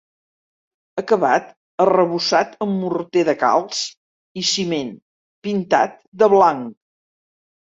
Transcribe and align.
Acabat 1.01 1.51
arrebossat 1.83 2.57
amb 2.67 2.73
morter 2.85 3.25
de 3.29 3.37
calç 3.43 3.83
i 4.43 4.47
ciment 4.55 4.91
pintat 5.49 5.97
de 6.23 6.33
blanc. 6.37 6.75